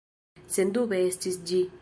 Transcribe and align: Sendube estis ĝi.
Sendube 0.55 1.03
estis 1.11 1.39
ĝi. 1.53 1.65